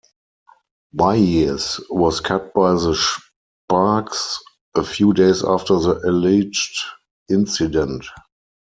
Byears 0.97 1.79
was 1.91 2.21
cut 2.21 2.55
by 2.55 2.73
the 2.73 2.95
Sparks 3.69 4.41
a 4.73 4.83
few 4.83 5.13
days 5.13 5.43
after 5.45 5.77
the 5.77 5.99
alleged 6.03 6.79
incident. 7.29 8.05